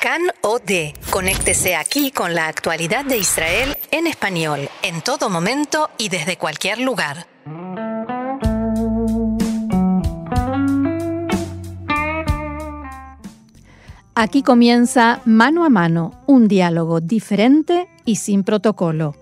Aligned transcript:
Can 0.00 0.22
OD. 0.40 0.94
Conéctese 1.10 1.76
aquí 1.76 2.10
con 2.10 2.34
la 2.34 2.48
actualidad 2.48 3.04
de 3.04 3.18
Israel 3.18 3.76
en 3.90 4.06
español, 4.06 4.70
en 4.82 5.02
todo 5.02 5.28
momento 5.28 5.90
y 5.98 6.08
desde 6.08 6.38
cualquier 6.38 6.78
lugar. 6.80 7.26
Aquí 14.14 14.42
comienza 14.42 15.20
Mano 15.26 15.66
a 15.66 15.68
Mano, 15.68 16.22
un 16.26 16.48
diálogo 16.48 17.02
diferente 17.02 17.86
y 18.06 18.16
sin 18.16 18.42
protocolo. 18.42 19.14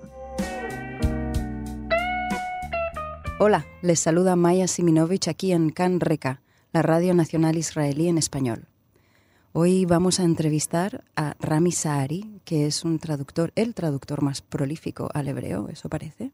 Hola, 3.41 3.67
les 3.83 3.99
saluda 3.99 4.37
Maya 4.37 4.69
Siminovich 4.69 5.27
aquí 5.27 5.51
en 5.51 5.71
Can 5.71 5.99
Reka, 5.99 6.41
la 6.73 6.83
Radio 6.83 7.15
Nacional 7.15 7.57
Israelí 7.57 8.07
en 8.07 8.19
español. 8.19 8.68
Hoy 9.55 9.87
vamos 9.87 10.21
a 10.21 10.25
entrevistar 10.25 11.05
a 11.17 11.35
Rami 11.41 11.73
Saari, 11.73 12.39
que 12.45 12.67
es 12.67 12.85
un 12.85 12.99
traductor, 12.99 13.51
el 13.57 13.75
traductor 13.75 14.23
más 14.23 14.43
prolífico 14.43 15.09
al 15.15 15.27
hebreo, 15.27 15.69
eso 15.71 15.89
parece, 15.89 16.33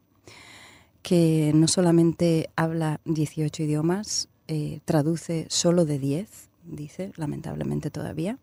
que 1.01 1.53
no 1.55 1.69
solamente 1.69 2.49
habla 2.57 2.99
18 3.05 3.63
idiomas, 3.63 4.27
eh, 4.49 4.81
traduce 4.83 5.45
solo 5.49 5.85
de 5.85 5.97
10, 5.97 6.49
dice, 6.65 7.13
lamentablemente 7.15 7.89
todavía, 7.89 8.37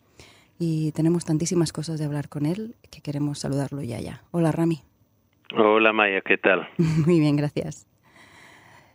y 0.58 0.92
tenemos 0.92 1.26
tantísimas 1.26 1.70
cosas 1.70 1.98
de 1.98 2.06
hablar 2.06 2.30
con 2.30 2.46
él 2.46 2.74
que 2.90 3.02
queremos 3.02 3.40
saludarlo 3.40 3.82
ya 3.82 4.00
ya. 4.00 4.24
Hola 4.30 4.52
Rami. 4.52 4.82
Hola 5.54 5.92
Maya, 5.92 6.22
¿qué 6.22 6.38
tal? 6.38 6.66
Muy 7.06 7.20
bien, 7.20 7.36
gracias. 7.36 7.86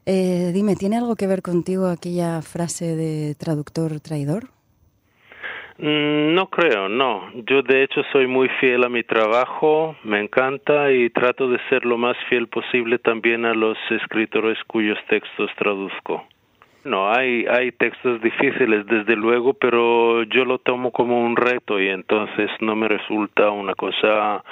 Eh, 0.07 0.51
dime, 0.55 0.75
¿tiene 0.75 0.97
algo 0.97 1.15
que 1.15 1.27
ver 1.27 1.43
contigo 1.43 1.87
aquella 1.87 2.41
frase 2.41 2.95
de 2.95 3.35
traductor 3.35 3.99
traidor? 3.99 4.56
Mm, 5.79 6.33
no 6.33 6.47
creo, 6.47 6.89
no. 6.89 7.29
Yo 7.45 7.61
de 7.61 7.83
hecho 7.83 8.01
soy 8.11 8.25
muy 8.25 8.49
fiel 8.59 8.83
a 8.83 8.89
mi 8.89 9.03
trabajo, 9.03 9.95
me 10.03 10.19
encanta 10.19 10.91
y 10.91 11.09
trato 11.11 11.47
de 11.49 11.59
ser 11.69 11.85
lo 11.85 11.97
más 11.97 12.17
fiel 12.29 12.47
posible 12.47 12.97
también 12.97 13.45
a 13.45 13.53
los 13.53 13.77
escritores 13.91 14.57
cuyos 14.65 14.97
textos 15.07 15.51
traduzco. 15.55 16.25
No, 16.83 17.11
hay, 17.11 17.45
hay 17.47 17.73
textos 17.73 18.21
difíciles 18.21 18.87
desde 18.87 19.15
luego, 19.15 19.53
pero 19.53 20.23
yo 20.23 20.45
lo 20.45 20.57
tomo 20.57 20.91
como 20.91 21.21
un 21.21 21.35
reto 21.35 21.79
y 21.79 21.89
entonces 21.89 22.49
no 22.61 22.75
me 22.75 22.87
resulta 22.87 23.51
una 23.51 23.75
cosa 23.75 24.43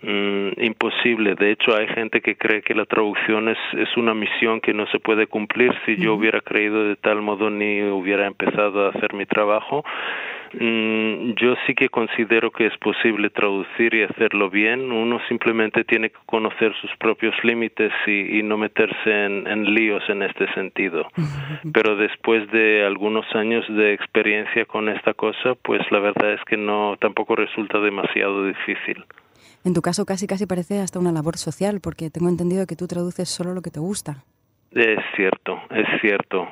mm, 0.00 0.50
imposible. 0.62 1.34
De 1.34 1.50
hecho, 1.50 1.76
hay 1.76 1.88
gente 1.88 2.20
que 2.20 2.36
cree 2.36 2.62
que 2.62 2.74
la 2.74 2.84
traducción 2.84 3.48
es, 3.48 3.58
es 3.72 3.96
una 3.96 4.14
misión 4.14 4.60
que 4.60 4.72
no 4.72 4.86
se 4.86 5.00
puede 5.00 5.26
cumplir. 5.26 5.72
Si 5.84 5.96
yo 5.96 6.14
hubiera 6.14 6.40
creído 6.40 6.84
de 6.84 6.96
tal 6.96 7.20
modo 7.22 7.50
ni 7.50 7.82
hubiera 7.82 8.26
empezado 8.26 8.86
a 8.86 8.90
hacer 8.90 9.12
mi 9.14 9.26
trabajo. 9.26 9.84
Mm, 10.52 11.34
yo 11.40 11.54
sí 11.66 11.74
que 11.74 11.88
considero 11.88 12.50
que 12.50 12.66
es 12.66 12.76
posible 12.78 13.30
traducir 13.30 13.94
y 13.94 14.02
hacerlo 14.02 14.50
bien. 14.50 14.90
Uno 14.90 15.20
simplemente 15.28 15.84
tiene 15.84 16.10
que 16.10 16.18
conocer 16.26 16.72
sus 16.80 16.90
propios 16.98 17.34
límites 17.42 17.92
y, 18.06 18.42
no 18.42 18.56
meterse 18.56 19.26
en, 19.26 19.74
líos 19.74 20.02
en 20.08 20.22
este 20.22 20.52
sentido. 20.54 21.06
Pero 21.72 21.96
después 21.96 22.50
de 22.50 22.84
algunos 22.84 23.26
años 23.34 23.64
de 23.68 23.92
experiencia 23.92 24.64
con 24.64 24.88
esta 24.88 25.14
cosa, 25.14 25.54
pues 25.62 25.82
la 25.90 25.98
verdad 25.98 26.32
es 26.32 26.40
que 26.46 26.56
no 26.56 26.96
tampoco 27.00 27.36
resulta 27.36 27.78
demasiado 27.80 28.46
difícil. 28.46 29.04
En 29.64 29.74
tu 29.74 29.82
caso 29.82 30.06
casi 30.06 30.26
casi 30.26 30.46
parece 30.46 30.80
hasta 30.80 30.98
una 30.98 31.12
labor 31.12 31.36
social, 31.36 31.80
porque 31.82 32.10
tengo 32.10 32.28
entendido 32.28 32.66
que 32.66 32.76
tú 32.76 32.86
traduces 32.86 33.28
solo 33.28 33.54
lo 33.54 33.60
que 33.60 33.70
te 33.70 33.80
gusta. 33.80 34.24
Es 34.70 35.00
cierto, 35.16 35.60
es 35.70 36.00
cierto 36.00 36.46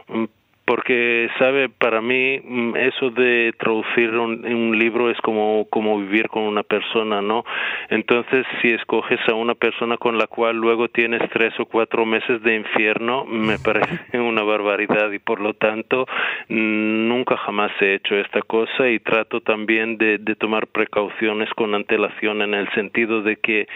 porque 0.66 1.30
sabe 1.38 1.68
para 1.68 2.00
mí 2.00 2.40
mm, 2.44 2.76
eso 2.76 3.10
de 3.10 3.54
traducir 3.58 4.10
un, 4.10 4.44
un, 4.44 4.78
libro 4.78 5.10
es 5.10 5.18
como 5.18 5.66
como 5.70 5.98
vivir 5.98 6.28
con 6.28 6.42
una 6.42 6.62
persona 6.64 7.22
no 7.22 7.44
entonces 7.88 8.44
si 8.60 8.72
escoges 8.72 9.20
a 9.28 9.34
una 9.34 9.54
persona 9.54 9.96
con 9.96 10.18
la 10.18 10.26
cual 10.26 10.56
luego 10.56 10.88
tienes 10.88 11.22
tres 11.30 11.54
o 11.60 11.66
cuatro 11.66 12.04
meses 12.04 12.42
de 12.42 12.56
infierno 12.56 13.24
me 13.24 13.58
parece 13.64 14.20
una 14.20 14.42
barbaridad 14.42 15.10
y 15.12 15.18
por 15.18 15.40
lo 15.40 15.54
tanto 15.54 16.06
nunca 16.48 17.36
jamás 17.36 17.72
he 17.80 17.94
hecho 17.94 18.16
esta 18.16 18.42
cosa 18.42 18.88
y 18.88 19.00
trato 19.00 19.40
también 19.40 19.98
de, 19.98 20.18
de 20.18 20.34
tomar 20.36 20.66
precauciones 20.68 21.50
con 21.50 21.74
antelación 21.74 22.42
en 22.42 22.54
el 22.54 22.68
sentido 22.72 23.22
de 23.22 23.36
que 23.36 23.66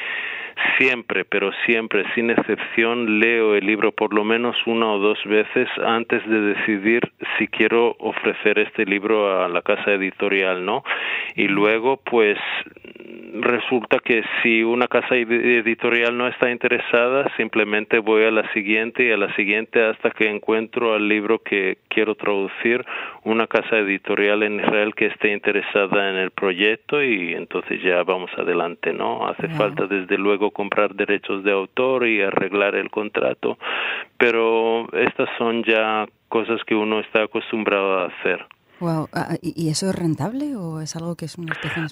siempre, 0.78 1.25
pero 1.25 1.50
siempre, 1.66 2.04
sin 2.14 2.31
excepción, 2.31 3.20
leo 3.20 3.54
el 3.54 3.66
libro 3.66 3.92
por 3.92 4.14
lo 4.14 4.25
menos 4.25 4.56
una 4.66 4.92
o 4.92 4.98
dos 4.98 5.19
veces 5.25 5.69
antes 5.84 6.26
de 6.28 6.41
decidir 6.41 7.00
si 7.38 7.48
quiero 7.48 7.97
ofrecer 7.98 8.58
este 8.58 8.84
libro 8.84 9.42
a 9.42 9.48
la 9.48 9.62
casa 9.62 9.92
editorial, 9.92 10.64
¿no? 10.64 10.82
Y 11.34 11.48
luego, 11.48 11.98
pues, 11.98 12.38
resulta 13.34 13.98
que 13.98 14.22
si 14.42 14.62
una 14.62 14.88
casa 14.88 15.14
editorial 15.16 16.16
no 16.16 16.26
está 16.28 16.50
interesada, 16.50 17.31
simplemente 17.37 17.98
voy 17.98 18.25
a 18.25 18.31
la 18.31 18.50
siguiente 18.52 19.04
y 19.04 19.12
a 19.12 19.16
la 19.16 19.34
siguiente 19.34 19.82
hasta 19.82 20.10
que 20.10 20.28
encuentro 20.28 20.94
al 20.94 21.08
libro 21.08 21.38
que 21.38 21.78
quiero 21.88 22.14
traducir, 22.14 22.50
una 23.25 23.47
casa 23.47 23.78
editorial 23.78 24.43
en 24.43 24.60
Israel 24.60 24.94
que 24.94 25.06
esté 25.06 25.32
interesada 25.32 26.10
en 26.10 26.16
el 26.16 26.31
proyecto 26.31 27.03
y 27.03 27.34
entonces 27.34 27.82
ya 27.82 28.03
vamos 28.03 28.31
adelante, 28.37 28.93
¿no? 28.93 29.26
Hace 29.26 29.48
falta 29.48 29.87
desde 29.87 30.19
luego 30.19 30.50
comprar 30.50 30.94
derechos 30.94 31.43
de 31.44 31.53
autor 31.53 32.06
y 32.06 32.22
arreglar 32.22 32.75
el 32.75 32.91
contrato, 32.91 33.59
pero 34.19 34.88
estas 34.93 35.28
son 35.38 35.65
ya 35.65 36.06
cosas 36.28 36.62
que 36.65 36.75
uno 36.75 37.00
está 37.00 37.25
acostumbrado 37.25 37.99
a 37.99 38.06
hacer. 38.06 38.47
Wow. 38.81 39.09
Ah, 39.13 39.29
ah, 39.31 39.37
¿Y 39.43 39.69
eso 39.69 39.91
es 39.91 39.95
rentable 39.95 40.57
o 40.57 40.81
es 40.81 40.97
algo 40.97 41.15
que 41.15 41.27
es 41.27 41.37
una 41.37 41.53
especie 41.53 41.83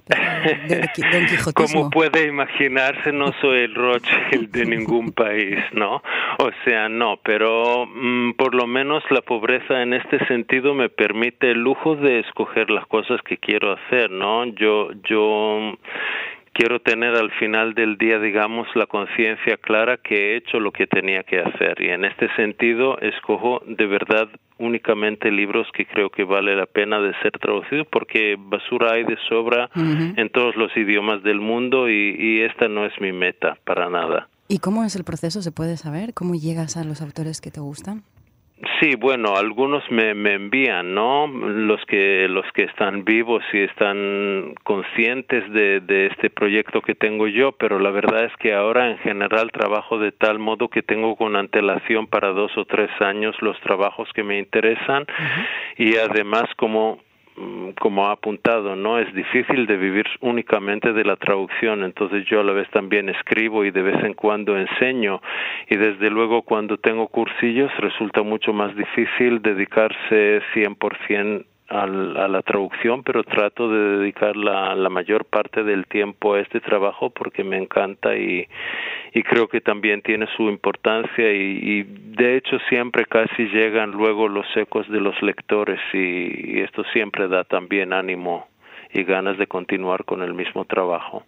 de, 0.67 0.77
de, 0.79 1.27
Quijotismo? 1.27 1.81
Como 1.83 1.91
puede 1.91 2.27
imaginarse, 2.27 3.13
no 3.13 3.33
soy 3.43 3.65
el 3.65 3.75
Rothschild 3.75 4.51
de 4.51 4.65
ningún 4.65 5.13
país, 5.13 5.59
¿no? 5.73 6.03
O 6.39 6.51
sea, 6.65 6.89
no, 6.89 7.19
pero 7.23 7.85
mm, 7.87 8.33
por 8.33 8.55
lo 8.55 8.67
menos 8.67 9.05
la 9.11 9.21
pobreza 9.21 9.83
en 9.83 9.93
este 9.93 10.25
sentido 10.27 10.73
me 10.73 10.89
permite 10.89 11.51
el 11.51 11.63
lujo 11.63 11.95
de 11.95 12.21
escoger 12.21 12.71
las 12.71 12.87
cosas 12.87 13.21
que 13.23 13.37
quiero 13.37 13.73
hacer, 13.73 14.11
¿no? 14.11 14.47
Yo, 14.47 14.89
yo 15.09 15.75
quiero 16.55 16.81
tener 16.81 17.15
al 17.15 17.31
final 17.33 17.75
del 17.75 17.99
día, 17.99 18.19
digamos, 18.19 18.67
la 18.75 18.87
conciencia 18.87 19.59
clara 19.59 19.99
que 19.99 20.15
he 20.33 20.37
hecho 20.37 20.59
lo 20.59 20.73
que 20.73 20.87
tenía 20.87 21.23
que 21.23 21.39
hacer. 21.41 21.81
Y 21.81 21.91
en 21.91 22.07
este 22.07 22.35
sentido, 22.35 22.99
escojo 22.99 23.63
de 23.67 23.87
verdad 23.87 24.29
únicamente 24.59 25.31
libros 25.31 25.67
que 25.73 25.87
creo 25.87 26.11
que 26.11 26.25
vale 26.25 26.57
la 26.57 26.67
pena 26.67 27.01
de 27.01 27.13
ser 27.23 27.33
traducidos 27.33 27.87
porque 27.91 28.37
basura 28.39 28.93
hay 28.93 29.05
de 29.05 29.17
sobra 29.29 29.71
en 29.75 30.29
todos 30.31 30.57
los 30.57 30.77
idiomas 30.77 31.23
del 31.23 31.41
mundo 31.41 31.89
y, 31.89 32.17
y 32.19 32.41
esta 32.43 32.69
no 32.69 32.85
es 32.85 32.93
mi 33.01 33.13
meta 33.13 33.57
para 33.65 33.89
nada. 33.89 34.29
¿Y 34.49 34.59
cómo 34.59 34.85
es 34.85 34.97
el 34.97 35.05
proceso? 35.05 35.43
¿Se 35.43 35.53
puede 35.53 35.77
saber? 35.77 36.15
¿Cómo 36.15 36.35
llegas 36.35 36.77
a 36.77 36.85
los 36.85 37.03
autores 37.03 37.41
que 37.41 37.51
te 37.51 37.61
gustan? 37.61 38.03
Sí, 38.81 38.97
bueno, 38.97 39.37
algunos 39.37 39.89
me, 39.89 40.15
me 40.15 40.35
envían, 40.35 40.93
¿no? 40.93 41.29
Los 41.29 41.81
que 41.87 42.27
los 42.29 42.45
que 42.53 42.65
están 42.65 43.05
vivos 43.05 43.45
y 43.53 43.61
están 43.61 44.55
conscientes 44.65 45.49
de, 45.53 45.79
de 45.81 46.07
este 46.07 46.29
proyecto 46.29 46.83
que 46.83 46.97
tengo 46.97 47.29
yo, 47.29 47.53
pero 47.53 47.79
la 47.79 47.91
verdad 47.91 48.25
es 48.25 48.33
que 48.39 48.55
ahora 48.55 48.91
en 48.91 48.99
general 48.99 49.53
trabajo 49.53 49.99
de 49.99 50.11
tal 50.11 50.41
modo 50.41 50.69
que 50.69 50.83
tengo 50.83 51.15
con 51.15 51.37
antelación 51.37 52.09
para 52.09 52.31
dos 52.31 52.51
o 52.57 52.65
tres 52.65 52.91
años 53.01 53.37
los 53.43 53.59
trabajos 53.61 54.09
que 54.13 54.25
me 54.25 54.39
interesan 54.41 55.07
y 55.77 55.97
además 55.97 56.47
como 56.57 56.99
como 57.81 58.07
ha 58.07 58.13
apuntado, 58.13 58.77
no 58.77 58.99
es 58.99 59.13
difícil 59.15 59.67
de 59.67 59.77
vivir 59.77 60.07
únicamente 60.21 60.93
de 60.93 61.05
la 61.05 61.17
traducción, 61.17 61.85
entonces 61.85 62.25
yo 62.27 62.41
a 62.41 62.45
la 62.45 62.53
vez 62.53 62.69
también 62.71 63.09
escribo 63.09 63.65
y 63.65 63.71
de 63.71 63.83
vez 63.83 64.03
en 64.05 64.15
cuando 64.15 64.57
enseño. 64.57 65.21
Y 65.69 65.77
desde 65.77 66.11
luego 66.11 66.43
cuando 66.43 66.79
tengo 66.79 67.09
cursillos 67.09 67.71
resulta 67.79 68.23
mucho 68.23 68.53
más 68.53 68.75
difícil 68.77 69.43
dedicarse 69.43 70.43
100% 70.55 71.45
a 71.69 71.87
la 71.87 72.43
traducción, 72.43 73.03
pero 73.03 73.23
trato 73.25 73.69
de 73.69 73.99
dedicar 73.99 74.37
la, 74.37 74.75
la 74.75 74.89
mayor 74.89 75.27
parte 75.27 75.63
del 75.65 75.87
tiempo 75.87 76.35
a 76.35 76.41
este 76.41 76.61
trabajo 76.61 77.11
porque 77.11 77.45
me 77.45 77.59
encanta 77.59 78.17
y, 78.17 78.49
y 79.13 79.23
creo 79.23 79.49
que 79.49 79.61
también 79.61 80.01
tiene 80.01 80.27
su 80.37 80.45
importancia 80.45 81.31
y, 81.31 81.59
y, 81.63 81.83
de 81.83 82.37
hecho 82.37 82.59
siempre 82.71 83.05
casi 83.05 83.49
llegan 83.49 83.91
luego 83.91 84.29
los 84.29 84.47
ecos 84.57 84.89
de 84.89 85.01
los 85.01 85.21
lectores 85.23 85.81
y, 85.93 86.57
y 86.57 86.61
esto 86.61 86.85
siempre 86.93 87.29
da 87.29 87.45
también 87.45 87.93
ánimo 87.93 88.49
y 88.93 89.05
ganas 89.05 89.37
de 89.37 89.47
continuar 89.47 90.05
con 90.05 90.23
el 90.23 90.33
mismo 90.33 90.65
trabajo. 90.65 91.25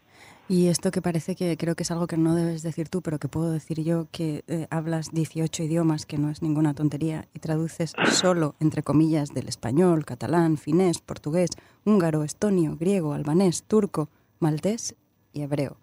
Y 0.50 0.66
esto 0.66 0.90
que 0.90 1.00
parece 1.00 1.36
que 1.36 1.56
creo 1.56 1.76
que 1.76 1.84
es 1.84 1.92
algo 1.92 2.08
que 2.08 2.16
no 2.16 2.34
debes 2.34 2.64
decir 2.64 2.88
tú, 2.88 3.02
pero 3.02 3.20
que 3.20 3.28
puedo 3.28 3.52
decir 3.52 3.84
yo, 3.84 4.08
que 4.10 4.42
eh, 4.48 4.66
hablas 4.68 5.12
18 5.12 5.62
idiomas, 5.62 6.06
que 6.06 6.18
no 6.18 6.28
es 6.28 6.42
ninguna 6.42 6.74
tontería, 6.74 7.28
y 7.32 7.38
traduces 7.38 7.92
solo, 8.10 8.56
entre 8.58 8.82
comillas, 8.82 9.32
del 9.32 9.46
español, 9.46 10.04
catalán, 10.04 10.56
finés, 10.56 11.02
portugués, 11.02 11.50
húngaro, 11.84 12.24
estonio, 12.24 12.76
griego, 12.76 13.12
albanés, 13.12 13.62
turco, 13.62 14.08
maltés 14.40 14.96
y 15.32 15.42
hebreo. 15.42 15.76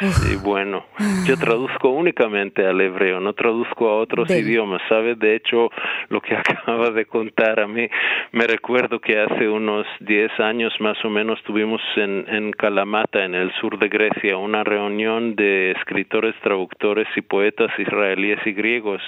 Y 0.00 0.36
bueno, 0.36 0.84
yo 1.26 1.36
traduzco 1.36 1.88
únicamente 1.88 2.64
al 2.66 2.80
hebreo, 2.80 3.20
no 3.20 3.32
traduzco 3.32 3.88
a 3.88 3.96
otros 3.96 4.30
idiomas, 4.30 4.80
¿sabes? 4.88 5.18
De 5.18 5.34
hecho, 5.34 5.70
lo 6.08 6.20
que 6.20 6.34
acaba 6.36 6.90
de 6.90 7.06
contar 7.06 7.60
a 7.60 7.66
mí, 7.66 7.88
me 8.32 8.46
recuerdo 8.46 9.00
que 9.00 9.20
hace 9.20 9.48
unos 9.48 9.86
10 10.00 10.40
años 10.40 10.72
más 10.80 11.02
o 11.04 11.10
menos 11.10 11.42
tuvimos 11.44 11.80
en, 11.96 12.26
en 12.28 12.52
Kalamata, 12.52 13.24
en 13.24 13.34
el 13.34 13.52
sur 13.60 13.78
de 13.78 13.88
Grecia, 13.88 14.36
una 14.36 14.64
reunión 14.64 15.34
de 15.34 15.72
escritores, 15.72 16.34
traductores 16.42 17.08
y 17.16 17.22
poetas 17.22 17.70
israelíes 17.78 18.40
y 18.46 18.52
griegos, 18.52 19.02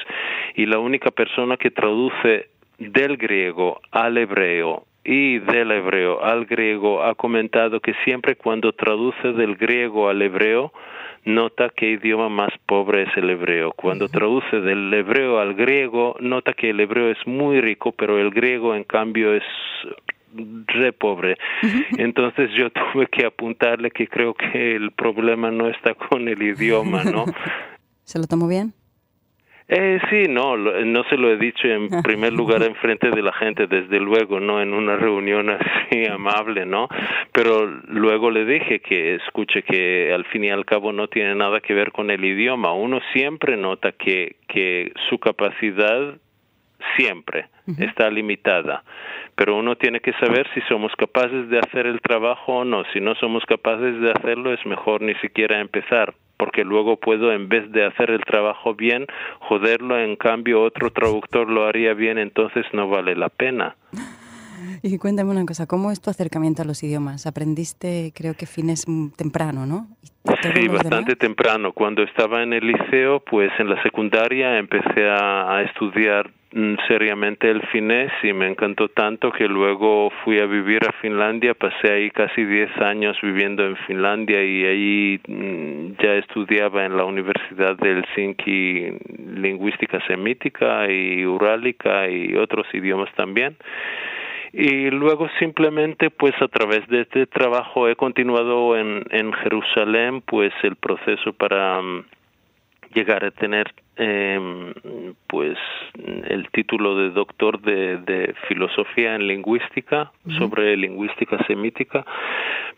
y 0.54 0.66
la 0.66 0.78
única 0.78 1.10
persona 1.10 1.56
que 1.56 1.70
traduce 1.70 2.48
del 2.78 3.16
griego 3.16 3.80
al 3.92 4.16
hebreo 4.18 4.86
y 5.04 5.38
del 5.38 5.70
hebreo 5.72 6.22
al 6.22 6.46
griego 6.46 7.02
ha 7.02 7.14
comentado 7.14 7.80
que 7.80 7.94
siempre 8.04 8.36
cuando 8.36 8.72
traduce 8.72 9.32
del 9.32 9.56
griego 9.56 10.08
al 10.08 10.20
hebreo 10.22 10.72
nota 11.24 11.70
que 11.70 11.90
idioma 11.90 12.28
más 12.28 12.50
pobre 12.66 13.02
es 13.02 13.16
el 13.16 13.30
hebreo. 13.30 13.72
Cuando 13.72 14.08
traduce 14.08 14.60
del 14.60 14.92
hebreo 14.92 15.38
al 15.38 15.54
griego 15.54 16.16
nota 16.20 16.52
que 16.52 16.70
el 16.70 16.80
hebreo 16.80 17.10
es 17.10 17.26
muy 17.26 17.60
rico, 17.60 17.92
pero 17.92 18.18
el 18.18 18.30
griego 18.30 18.74
en 18.74 18.84
cambio 18.84 19.34
es 19.34 19.44
re 20.32 20.92
pobre. 20.92 21.36
Entonces 21.98 22.50
yo 22.56 22.70
tuve 22.92 23.06
que 23.06 23.26
apuntarle 23.26 23.90
que 23.90 24.06
creo 24.06 24.34
que 24.34 24.76
el 24.76 24.92
problema 24.92 25.50
no 25.50 25.68
está 25.68 25.94
con 25.94 26.28
el 26.28 26.42
idioma, 26.42 27.04
¿no? 27.04 27.24
¿Se 28.04 28.18
lo 28.18 28.26
tomó 28.26 28.48
bien? 28.48 28.72
Eh, 29.72 30.00
sí, 30.10 30.24
no, 30.28 30.56
no 30.56 31.04
se 31.04 31.16
lo 31.16 31.30
he 31.30 31.36
dicho 31.36 31.68
en 31.68 32.02
primer 32.02 32.32
lugar 32.32 32.64
en 32.64 32.74
frente 32.74 33.08
de 33.08 33.22
la 33.22 33.32
gente, 33.32 33.68
desde 33.68 34.00
luego, 34.00 34.40
no 34.40 34.60
en 34.60 34.74
una 34.74 34.96
reunión 34.96 35.48
así 35.48 36.06
amable, 36.10 36.66
¿no? 36.66 36.88
Pero 37.30 37.66
luego 37.86 38.32
le 38.32 38.44
dije 38.44 38.80
que 38.80 39.14
escuche 39.14 39.62
que 39.62 40.12
al 40.12 40.24
fin 40.24 40.42
y 40.42 40.50
al 40.50 40.64
cabo 40.64 40.92
no 40.92 41.06
tiene 41.06 41.36
nada 41.36 41.60
que 41.60 41.72
ver 41.72 41.92
con 41.92 42.10
el 42.10 42.24
idioma. 42.24 42.72
Uno 42.72 42.98
siempre 43.12 43.56
nota 43.56 43.92
que, 43.92 44.38
que 44.48 44.92
su 45.08 45.20
capacidad 45.20 46.16
siempre 46.96 47.46
está 47.78 48.10
limitada, 48.10 48.82
pero 49.36 49.54
uno 49.56 49.76
tiene 49.76 50.00
que 50.00 50.14
saber 50.14 50.48
si 50.52 50.62
somos 50.62 50.90
capaces 50.96 51.48
de 51.48 51.60
hacer 51.60 51.86
el 51.86 52.00
trabajo 52.00 52.54
o 52.54 52.64
no. 52.64 52.82
Si 52.92 52.98
no 52.98 53.14
somos 53.14 53.44
capaces 53.46 54.00
de 54.00 54.10
hacerlo, 54.10 54.52
es 54.52 54.66
mejor 54.66 55.00
ni 55.00 55.14
siquiera 55.16 55.60
empezar 55.60 56.12
porque 56.40 56.64
luego 56.64 56.96
puedo 56.96 57.32
en 57.32 57.50
vez 57.50 57.70
de 57.70 57.84
hacer 57.84 58.10
el 58.10 58.24
trabajo 58.24 58.74
bien 58.74 59.06
joderlo 59.40 60.00
en 60.00 60.16
cambio 60.16 60.62
otro 60.62 60.90
traductor 60.90 61.50
lo 61.50 61.66
haría 61.66 61.92
bien 61.92 62.16
entonces 62.16 62.64
no 62.72 62.88
vale 62.88 63.14
la 63.14 63.28
pena 63.28 63.76
y 64.82 64.98
cuéntame 64.98 65.30
una 65.30 65.44
cosa, 65.44 65.66
¿cómo 65.66 65.90
es 65.90 66.00
tu 66.00 66.10
acercamiento 66.10 66.62
a 66.62 66.64
los 66.64 66.82
idiomas? 66.82 67.26
Aprendiste, 67.26 68.12
creo 68.14 68.34
que 68.34 68.46
fines 68.46 68.86
temprano, 69.16 69.66
¿no? 69.66 69.88
Sí, 70.54 70.68
bastante 70.68 71.16
temprano. 71.16 71.72
Cuando 71.72 72.02
estaba 72.02 72.42
en 72.42 72.52
el 72.52 72.66
liceo, 72.66 73.20
pues 73.20 73.50
en 73.58 73.70
la 73.70 73.82
secundaria 73.82 74.58
empecé 74.58 75.08
a 75.08 75.62
estudiar 75.62 76.30
seriamente 76.88 77.48
el 77.48 77.62
finés 77.68 78.10
y 78.24 78.32
me 78.32 78.48
encantó 78.48 78.88
tanto 78.88 79.30
que 79.30 79.46
luego 79.46 80.10
fui 80.24 80.40
a 80.40 80.46
vivir 80.46 80.80
a 80.84 80.92
Finlandia, 81.00 81.54
pasé 81.54 81.92
ahí 81.92 82.10
casi 82.10 82.44
10 82.44 82.76
años 82.78 83.16
viviendo 83.22 83.64
en 83.64 83.76
Finlandia 83.86 84.42
y 84.42 84.64
ahí 84.64 85.20
mm, 85.28 86.02
ya 86.02 86.14
estudiaba 86.14 86.84
en 86.84 86.96
la 86.96 87.04
Universidad 87.04 87.76
de 87.76 87.94
Helsinki 87.94 88.98
lingüística 89.36 90.04
semítica 90.06 90.90
y 90.90 91.24
urálica 91.24 92.08
y 92.08 92.34
otros 92.34 92.66
idiomas 92.72 93.12
también. 93.14 93.56
Y 94.52 94.90
luego 94.90 95.28
simplemente 95.38 96.10
pues 96.10 96.34
a 96.42 96.48
través 96.48 96.84
de 96.88 97.02
este 97.02 97.26
trabajo 97.26 97.88
he 97.88 97.94
continuado 97.94 98.76
en, 98.76 99.04
en 99.10 99.32
Jerusalén 99.32 100.20
pues 100.22 100.52
el 100.64 100.74
proceso 100.74 101.32
para 101.32 101.80
mm, 101.80 102.04
llegar 102.92 103.24
a 103.24 103.30
tener 103.30 103.72
eh, 104.02 104.72
pues 105.26 105.58
el 106.24 106.48
título 106.52 106.96
de 106.96 107.10
doctor 107.10 107.60
de, 107.60 107.98
de 107.98 108.34
filosofía 108.48 109.14
en 109.14 109.26
lingüística 109.26 110.10
sobre 110.38 110.74
lingüística 110.78 111.36
semítica 111.46 112.06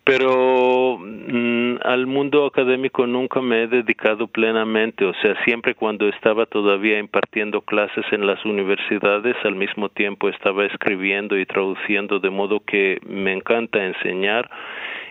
pero 0.04 0.98
mm, 0.98 1.76
al 1.84 2.06
mundo 2.08 2.44
académico 2.44 3.06
nunca 3.06 3.40
me 3.40 3.62
he 3.62 3.66
dedicado 3.68 4.26
plenamente 4.26 5.04
o 5.04 5.14
sea 5.14 5.36
siempre 5.44 5.76
cuando 5.76 6.08
estaba 6.08 6.46
todavía 6.46 6.98
impartiendo 6.98 7.60
clases 7.60 8.04
en 8.10 8.26
las 8.26 8.44
universidades 8.44 9.36
al 9.44 9.54
mismo 9.54 9.90
tiempo 9.90 10.28
estaba 10.28 10.66
escribiendo 10.66 11.38
y 11.38 11.46
traduciendo 11.46 12.18
de 12.18 12.30
modo 12.30 12.60
que 12.66 12.98
me 13.06 13.32
encanta 13.32 13.84
enseñar 13.84 14.50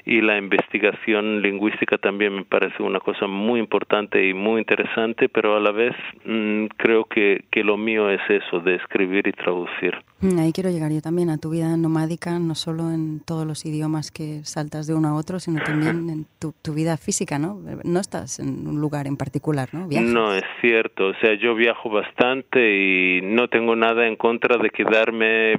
y 0.06 0.22
la 0.22 0.38
investigación 0.38 1.42
lingüística 1.42 1.98
también 1.98 2.36
me 2.36 2.46
parece 2.46 2.84
una 2.84 3.00
cosa 3.00 3.28
muy 3.28 3.60
importante 3.60 4.28
y 4.28 4.34
muy 4.34 4.60
interesante, 4.60 5.30
pero 5.30 5.56
a 5.56 5.60
la 5.60 5.72
vez 5.72 5.96
mm, 6.26 6.66
creo 6.78 7.06
que, 7.06 7.46
que 7.52 7.64
lo 7.64 7.78
mío 7.78 8.10
es 8.10 8.22
eso, 8.30 8.60
de 8.60 8.76
escribir 8.76 9.28
y 9.28 9.32
traducir. 9.32 9.96
Mm, 10.22 10.40
ahí 10.40 10.52
quiero 10.54 10.70
llegar 10.70 10.92
yo 10.92 11.02
también 11.02 11.30
a 11.30 11.38
tu 11.38 11.50
vida 11.50 11.76
nomádica, 11.78 12.40
no 12.40 12.56
solo 12.56 12.92
en 12.92 13.22
todos 13.26 13.46
los 13.46 13.66
idiomas 13.66 14.12
que 14.12 14.42
saltas 14.44 14.88
de 14.88 14.94
uno 14.94 15.10
a 15.10 15.16
otro, 15.16 15.40
sino 15.40 15.62
también 15.64 16.10
en 16.10 16.26
tu, 16.40 16.54
tu 16.62 16.74
vida 16.74 16.98
física, 16.98 17.40
¿no? 17.40 17.60
No 17.84 18.00
estás 18.00 18.40
en 18.40 18.68
un 18.68 18.80
lugar 18.80 19.08
en 19.08 19.18
particular, 19.18 19.70
¿no? 19.74 19.88
No, 19.88 20.34
es 20.34 20.44
cierto, 20.62 21.08
o 21.08 21.14
sea, 21.16 21.34
yo 21.36 21.56
viajo 21.56 21.90
bastante 21.90 22.60
y 22.60 23.22
no 23.22 23.48
tengo 23.48 23.76
nada 23.76 24.08
en 24.08 24.16
contra 24.16 24.58
de 24.58 24.70
quedarme 24.70 25.56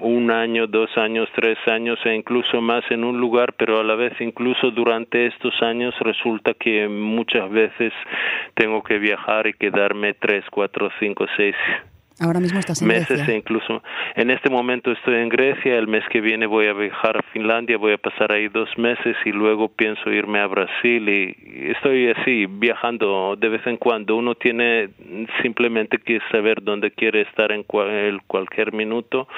un 0.00 0.30
año, 0.30 0.66
dos 0.66 0.90
años, 0.96 1.28
tres 1.34 1.58
años 1.66 1.98
e 2.04 2.14
incluso 2.14 2.60
más 2.60 2.84
en 2.90 3.04
un 3.04 3.18
lugar, 3.18 3.54
pero 3.54 3.80
a 3.80 3.84
la 3.84 3.94
vez 3.94 4.12
incluso 4.20 4.70
durante 4.70 5.26
estos 5.26 5.60
años 5.62 5.94
resulta 6.00 6.54
que 6.54 6.88
muchas 6.88 7.50
veces 7.50 7.92
tengo 8.54 8.82
que 8.82 8.98
viajar 8.98 9.46
y 9.46 9.54
quedarme 9.54 10.14
tres, 10.14 10.44
cuatro, 10.50 10.90
cinco, 11.00 11.26
seis 11.36 11.54
Ahora 12.18 12.40
mismo 12.40 12.58
estás 12.58 12.80
en 12.80 12.88
meses 12.88 13.08
Grecia. 13.08 13.34
e 13.34 13.36
incluso 13.36 13.82
en 14.14 14.30
este 14.30 14.48
momento 14.48 14.90
estoy 14.90 15.16
en 15.16 15.28
Grecia, 15.28 15.76
el 15.76 15.86
mes 15.86 16.02
que 16.10 16.22
viene 16.22 16.46
voy 16.46 16.66
a 16.66 16.72
viajar 16.72 17.18
a 17.18 17.22
Finlandia, 17.32 17.76
voy 17.76 17.92
a 17.92 17.98
pasar 17.98 18.32
ahí 18.32 18.48
dos 18.48 18.70
meses 18.78 19.16
y 19.26 19.32
luego 19.32 19.68
pienso 19.68 20.10
irme 20.10 20.40
a 20.40 20.46
Brasil 20.46 21.06
y 21.08 21.70
estoy 21.72 22.08
así 22.08 22.46
viajando 22.46 23.36
de 23.36 23.48
vez 23.50 23.66
en 23.66 23.76
cuando. 23.76 24.16
Uno 24.16 24.34
tiene 24.34 24.88
simplemente 25.42 25.98
que 25.98 26.20
saber 26.32 26.62
dónde 26.62 26.90
quiere 26.90 27.20
estar 27.22 27.52
en 27.52 27.64
cualquier 27.64 28.72
minuto 28.72 29.28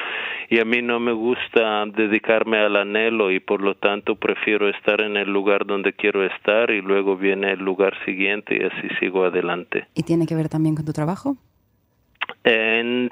y 0.49 0.61
a 0.61 0.65
mí 0.65 0.81
no 0.81 1.01
me 1.01 1.13
gusta 1.13 1.85
dedicarme 1.87 2.59
al 2.59 2.77
anhelo 2.77 3.33
y 3.33 3.41
por 3.41 3.61
lo 3.61 3.75
tanto 3.75 4.15
prefiero 4.15 4.69
estar 4.69 5.01
en 5.01 5.17
el 5.17 5.33
lugar 5.33 5.67
donde 5.67 5.95
quiero 5.95 6.25
estar 6.25 6.71
y 6.71 6.81
luego 6.81 7.17
viene 7.17 7.53
el 7.53 7.59
lugar 7.59 7.95
siguiente 8.05 8.57
y 8.57 8.65
así 8.65 8.89
sigo 9.01 9.25
adelante. 9.25 9.87
¿Y 9.95 10.05
tiene 10.05 10.27
que 10.27 10.37
ver 10.37 10.49
también 10.49 10.77
con 10.77 10.85
tu 10.85 10.93
trabajo? 10.93 11.37
En 12.45 13.11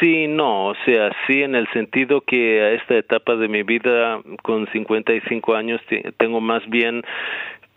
Sí, 0.00 0.26
no, 0.26 0.66
o 0.66 0.74
sea, 0.84 1.10
sí 1.26 1.42
en 1.42 1.54
el 1.54 1.66
sentido 1.72 2.20
que 2.20 2.60
a 2.62 2.70
esta 2.72 2.96
etapa 2.96 3.36
de 3.36 3.48
mi 3.48 3.62
vida 3.62 4.20
con 4.42 4.66
55 4.72 5.54
años 5.54 5.80
tengo 6.18 6.40
más 6.40 6.66
bien 6.68 7.02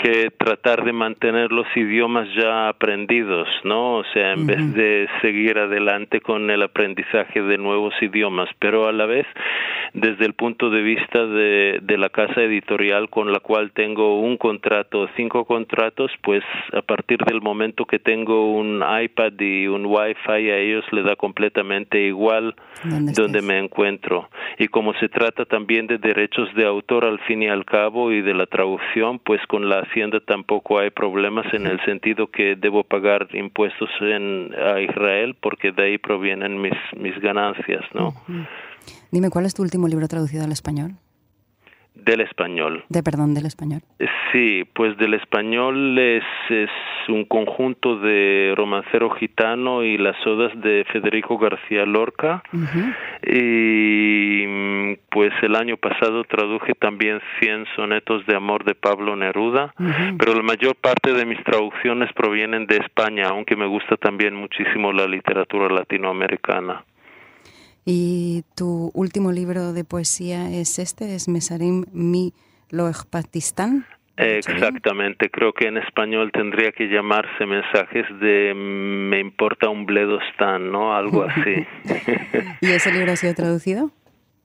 que 0.02 0.32
tratar 0.32 0.86
de 0.86 0.94
mantener 0.94 1.52
los 1.52 1.68
idiomas 1.76 2.28
ya 2.34 2.70
aprendidos, 2.70 3.48
¿no? 3.66 3.98
O 3.98 4.04
sea, 4.14 4.32
en 4.32 4.48
vez 4.48 4.74
de 4.74 5.08
seguir 5.22 5.58
adelante 5.58 6.22
con 6.22 6.50
el 6.50 6.64
aprendizaje 6.64 7.42
de 7.42 7.58
nuevos 7.58 7.94
idiomas, 8.02 8.50
pero 8.60 8.88
a 8.88 8.94
la 8.94 9.06
vez, 9.06 9.28
desde 9.94 10.26
el 10.26 10.34
punto 10.34 10.70
de 10.70 10.82
vista 10.82 11.26
de, 11.26 11.80
de 11.82 11.98
la 11.98 12.10
casa 12.10 12.42
editorial 12.42 13.10
con 13.10 13.34
la 13.34 13.42
cual 13.42 13.72
tengo 13.72 14.22
un 14.22 14.38
contrato, 14.38 15.10
cinco 15.18 15.44
contratos, 15.44 16.12
pues 16.24 16.44
a 16.72 16.82
partir 16.82 17.18
del 17.26 17.42
momento 17.42 17.86
que 17.86 18.00
tengo 18.00 18.54
un 18.54 18.82
iPad 18.82 19.34
y 19.40 19.68
un 19.68 19.86
Wi-Fi 19.86 20.50
a 20.50 20.58
ellos 20.58 20.86
le 20.92 21.04
da 21.04 21.18
completamente 21.18 22.00
igual 22.02 22.56
donde 22.84 23.42
me 23.42 23.60
encuentro. 23.60 24.30
Y 24.58 24.70
como 24.70 24.94
se 24.94 25.10
trata 25.10 25.44
también 25.44 25.88
de 25.88 25.98
derechos 25.98 26.54
de 26.56 26.66
autor 26.66 27.04
al 27.04 27.20
fin 27.20 27.44
y 27.44 27.50
al 27.50 27.66
cabo 27.66 28.14
y 28.14 28.22
de 28.22 28.34
la 28.34 28.46
traducción, 28.46 29.20
pues 29.20 29.46
con 29.48 29.68
la 29.68 29.84
Hacienda 29.90 30.20
tampoco 30.20 30.80
hay 30.80 30.90
problemas 30.90 31.52
en 31.54 31.68
el 31.68 31.84
sentido 31.86 32.28
que 32.28 32.56
debo 32.56 32.84
pagar 32.84 33.28
impuestos 33.34 33.90
en, 34.02 34.54
a 34.54 34.80
Israel 34.82 35.36
porque 35.40 35.72
de 35.72 35.84
ahí 35.84 35.98
provienen 35.98 36.62
mis, 36.62 36.74
mis 36.98 37.20
ganancias, 37.20 37.84
¿no? 37.94 38.14
Dime, 39.12 39.30
¿cuál 39.30 39.46
es 39.46 39.54
tu 39.54 39.62
último 39.62 39.88
libro 39.88 40.08
traducido 40.08 40.44
al 40.44 40.52
español? 40.52 40.94
Del 41.96 42.22
español. 42.22 42.86
De 42.90 43.04
perdón, 43.04 43.34
del 43.34 43.46
español. 43.46 43.82
Sí, 44.32 44.64
pues 44.74 44.98
del 44.98 45.16
español 45.16 45.98
es, 45.98 46.24
es 46.50 46.70
un 47.10 47.26
conjunto 47.26 47.98
de 47.98 48.54
Romancero 48.56 49.10
Gitano 49.12 49.84
y 49.84 49.98
las 49.98 50.16
odas 50.26 50.52
de 50.62 50.86
Federico 50.92 51.38
García 51.38 51.86
Lorca. 51.86 52.44
Y 53.24 54.96
pues 55.12 55.32
el 55.42 55.56
año 55.56 55.78
pasado 55.78 56.24
traduje 56.24 56.74
también 56.76 57.20
100 57.40 57.66
sonetos 57.76 58.26
de 58.26 58.36
amor 58.36 58.64
de 58.64 58.76
Pablo 58.76 59.16
Neruda, 59.16 59.74
pero 60.18 60.34
la 60.36 60.44
mayor 60.44 60.76
parte 60.76 61.14
de 61.14 61.26
mis 61.26 61.44
traducciones 61.44 62.12
provienen 62.14 62.66
de 62.68 62.78
España, 62.78 63.28
aunque 63.30 63.56
me 63.56 63.68
gusta 63.68 63.98
también 63.98 64.36
muchísimo 64.36 64.92
la 64.92 65.08
literatura 65.08 65.74
latinoamericana. 65.74 66.84
Y 67.86 68.44
tu 68.56 68.92
último 68.94 69.32
libro 69.32 69.74
de 69.74 69.84
poesía 69.84 70.52
es 70.52 70.80
este, 70.80 71.16
es 71.16 71.28
Mesarim 71.28 71.86
Mi 71.92 72.34
Loejpatistán. 72.70 73.86
Exactamente, 74.20 75.30
creo 75.30 75.54
que 75.54 75.68
en 75.68 75.78
español 75.78 76.32
tendría 76.34 76.74
que 76.74 76.90
llamarse 76.90 77.46
mensajes 77.46 78.06
de 78.20 78.54
me 78.54 79.20
importa 79.20 79.70
un 79.70 79.86
bledo 79.86 80.20
stan, 80.34 80.72
¿no? 80.72 80.94
Algo 80.94 81.24
así. 81.24 81.66
¿Y 82.62 82.72
ese 82.72 82.92
libro 82.92 83.14
ha 83.14 83.16
sido 83.16 83.34
traducido? 83.34 83.92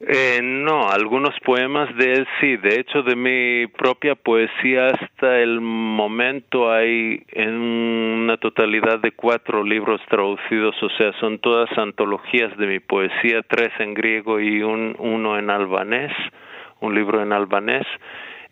Eh, 0.07 0.40
no, 0.43 0.90
algunos 0.90 1.35
poemas 1.40 1.95
de 1.97 2.12
él 2.12 2.26
sí. 2.40 2.57
De 2.57 2.78
hecho, 2.78 3.02
de 3.02 3.16
mi 3.16 3.66
propia 3.66 4.14
poesía 4.14 4.88
hasta 4.88 5.40
el 5.40 5.61
momento 5.61 6.71
hay 6.71 7.25
en 7.33 7.54
una 7.54 8.37
totalidad 8.37 9.00
de 9.00 9.12
cuatro 9.12 9.64
libros 9.64 10.00
traducidos. 10.09 10.81
O 10.83 10.90
sea, 10.90 11.12
son 11.21 11.38
todas 11.38 11.71
antologías 11.78 12.57
de 12.59 12.66
mi 12.66 12.81
poesía, 12.81 13.43
tres 13.49 13.71
en 13.78 13.95
griego 13.95 14.38
y 14.40 14.62
un, 14.62 14.95
uno 14.99 15.38
en 15.38 15.50
albanés, 15.50 16.12
un 16.81 16.95
libro 16.95 17.23
en 17.23 17.33
albanés 17.33 17.87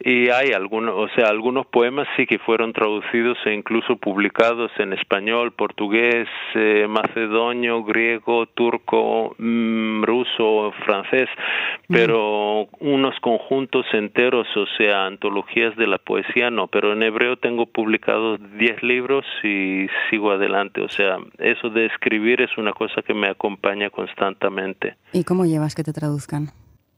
y 0.01 0.29
hay 0.31 0.53
algunos, 0.53 0.95
o 0.97 1.09
sea, 1.15 1.29
algunos 1.29 1.67
poemas 1.67 2.09
sí 2.17 2.27
que 2.27 2.39
fueron 2.39 2.73
traducidos 2.73 3.39
e 3.45 3.53
incluso 3.53 3.97
publicados 3.97 4.71
en 4.79 4.93
español, 4.93 5.53
portugués, 5.53 6.29
eh, 6.55 6.87
macedonio, 6.89 7.83
griego, 7.85 8.47
turco, 8.47 9.35
mm, 9.39 10.03
ruso, 10.03 10.73
francés, 10.85 11.29
pero 11.89 12.69
unos 12.81 13.19
conjuntos 13.21 13.87
enteros, 13.93 14.47
o 14.57 14.67
sea, 14.79 15.07
antologías 15.07 15.77
de 15.77 15.87
la 15.87 15.99
poesía 15.99 16.51
no, 16.51 16.67
pero 16.69 16.93
en 16.93 17.03
hebreo 17.03 17.37
tengo 17.37 17.67
publicados 17.67 18.41
10 18.59 18.83
libros 18.83 19.25
y 19.43 19.87
sigo 20.11 20.31
adelante, 20.31 20.81
o 20.81 20.89
sea, 20.89 21.19
eso 21.39 21.71
de 21.71 21.87
escribir 21.87 22.41
es 22.41 22.57
una 22.59 22.73
cosa 22.73 23.03
que 23.03 23.15
me 23.15 23.29
acompaña 23.29 23.91
constantemente. 23.91 24.97
¿Y 25.13 25.25
cómo 25.25 25.45
llevas 25.45 25.75
que 25.75 25.83
te 25.83 25.93
traduzcan? 25.93 26.51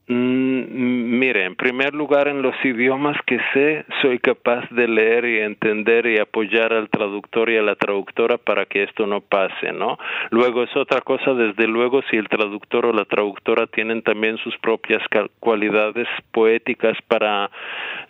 Mm, 0.07 1.19
mire, 1.19 1.45
en 1.45 1.57
primer 1.57 1.95
lugar, 1.95 2.29
en 2.29 2.43
los 2.43 2.55
idiomas 2.63 3.17
que 3.27 3.39
sé, 3.55 3.87
soy 4.03 4.19
capaz 4.19 4.69
de 4.71 4.87
leer 4.87 5.25
y 5.25 5.39
entender 5.39 6.05
y 6.05 6.19
apoyar 6.19 6.75
al 6.75 6.91
traductor 6.91 7.49
y 7.49 7.57
a 7.57 7.63
la 7.63 7.75
traductora 7.75 8.37
para 8.37 8.67
que 8.67 8.83
esto 8.83 9.07
no 9.07 9.23
pase, 9.23 9.73
¿no? 9.73 9.99
Luego 10.31 10.63
es 10.63 10.77
otra 10.77 11.01
cosa, 11.01 11.33
desde 11.33 11.67
luego, 11.67 12.03
si 12.11 12.19
el 12.19 12.29
traductor 12.29 12.85
o 12.85 12.93
la 12.93 13.07
traductora 13.07 13.67
tienen 13.67 14.03
también 14.03 14.37
sus 14.39 14.55
propias 14.59 15.03
cualidades 15.41 16.07
poéticas 16.33 16.99
para 17.09 17.51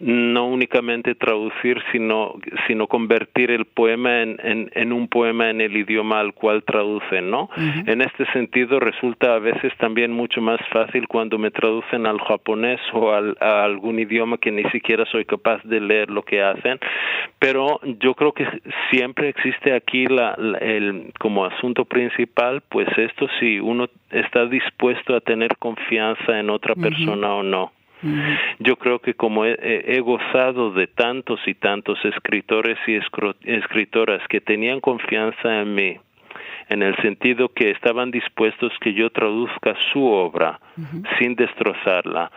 no 0.00 0.46
únicamente 0.46 1.14
traducir, 1.14 1.80
sino, 1.92 2.34
sino 2.66 2.88
convertir 2.88 3.52
el 3.52 3.66
poema 3.66 4.22
en, 4.22 4.68
en, 4.74 4.92
un 4.92 5.06
poema 5.06 5.48
en 5.50 5.60
el 5.60 5.76
idioma 5.76 6.18
al 6.18 6.34
cual 6.34 6.64
traducen, 6.64 7.30
¿no? 7.30 7.50
En 7.56 8.00
este 8.00 8.26
sentido, 8.32 8.80
resulta 8.80 9.36
a 9.36 9.38
veces 9.38 9.72
también 9.78 10.10
mucho 10.10 10.40
más 10.40 10.60
fácil 10.72 11.06
cuando 11.06 11.38
me 11.38 11.52
traducen 11.52 11.83
al 11.92 12.18
japonés 12.18 12.80
o 12.92 13.12
al, 13.12 13.36
a 13.40 13.64
algún 13.64 13.98
idioma 13.98 14.38
que 14.38 14.50
ni 14.50 14.64
siquiera 14.70 15.04
soy 15.06 15.24
capaz 15.24 15.62
de 15.64 15.80
leer 15.80 16.10
lo 16.10 16.22
que 16.22 16.42
hacen, 16.42 16.78
pero 17.38 17.80
yo 18.00 18.14
creo 18.14 18.32
que 18.32 18.46
siempre 18.90 19.28
existe 19.28 19.72
aquí 19.72 20.06
la, 20.06 20.36
el, 20.60 21.12
como 21.20 21.44
asunto 21.44 21.84
principal, 21.84 22.62
pues 22.68 22.88
esto 22.96 23.28
si 23.38 23.60
uno 23.60 23.88
está 24.10 24.46
dispuesto 24.46 25.14
a 25.14 25.20
tener 25.20 25.56
confianza 25.58 26.38
en 26.38 26.50
otra 26.50 26.74
persona 26.74 27.34
o 27.34 27.42
no. 27.42 27.72
Yo 28.58 28.76
creo 28.76 28.98
que 28.98 29.14
como 29.14 29.46
he, 29.46 29.56
he, 29.62 30.00
gozado 30.00 30.72
de 30.72 30.86
tantos 30.88 31.40
y 31.46 31.54
tantos 31.54 31.98
escritores 32.04 32.76
y 32.86 33.00
escritoras 33.44 34.20
que 34.28 34.42
tenían 34.42 34.80
confianza 34.80 35.62
en 35.62 35.74
mí, 35.74 35.96
en 36.68 36.82
el 36.82 36.96
sentido 36.96 37.48
que 37.48 37.70
estaban 37.70 38.10
dispuestos 38.10 38.72
que 38.80 38.94
yo 38.94 39.10
traduzca 39.10 39.74
su 39.92 40.04
obra 40.04 40.60
sin 41.18 41.34
destrozarla 41.34 42.30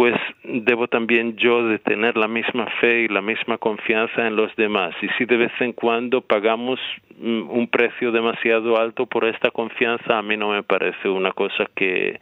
pues 0.00 0.14
debo 0.44 0.88
también 0.88 1.36
yo 1.36 1.66
de 1.66 1.78
tener 1.78 2.16
la 2.16 2.26
misma 2.26 2.66
fe 2.80 3.02
y 3.02 3.08
la 3.08 3.20
misma 3.20 3.58
confianza 3.58 4.26
en 4.26 4.34
los 4.34 4.54
demás. 4.56 4.94
Y 5.02 5.08
si 5.18 5.26
de 5.26 5.36
vez 5.36 5.52
en 5.60 5.74
cuando 5.74 6.22
pagamos 6.22 6.80
mm, 7.18 7.50
un 7.50 7.68
precio 7.68 8.10
demasiado 8.10 8.78
alto 8.78 9.04
por 9.04 9.26
esta 9.26 9.50
confianza, 9.50 10.16
a 10.16 10.22
mí 10.22 10.38
no 10.38 10.52
me 10.52 10.62
parece 10.62 11.08
una 11.08 11.32
cosa 11.32 11.66
que 11.74 12.18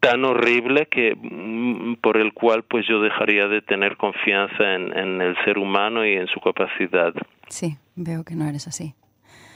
tan 0.00 0.22
horrible 0.24 0.84
que 0.84 1.14
mm, 1.14 1.94
por 2.02 2.18
el 2.18 2.34
cual 2.34 2.64
pues 2.64 2.86
yo 2.86 3.00
dejaría 3.00 3.48
de 3.48 3.62
tener 3.62 3.96
confianza 3.96 4.74
en, 4.74 4.94
en 4.94 5.22
el 5.22 5.36
ser 5.44 5.56
humano 5.56 6.04
y 6.04 6.12
en 6.12 6.26
su 6.26 6.40
capacidad. 6.40 7.14
Sí, 7.48 7.76
veo 7.96 8.22
que 8.22 8.34
no 8.34 8.46
eres 8.46 8.66
así. 8.66 8.94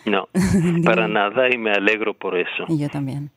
No, 0.07 0.29
para 0.85 1.09
nada 1.09 1.53
y 1.53 1.59
me 1.59 1.71
alegro 1.71 2.15
por 2.15 2.39
eso. 2.39 2.65
Y 2.69 2.79
yo 2.79 2.89
también. 2.89 3.31